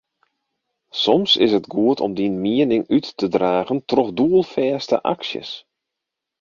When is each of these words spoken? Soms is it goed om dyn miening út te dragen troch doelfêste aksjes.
Soms 1.01 1.33
is 1.45 1.51
it 1.59 1.71
goed 1.75 1.99
om 2.05 2.11
dyn 2.17 2.35
miening 2.43 2.85
út 2.95 3.05
te 3.19 3.27
dragen 3.35 3.79
troch 3.89 4.11
doelfêste 4.17 4.97
aksjes. 5.13 5.51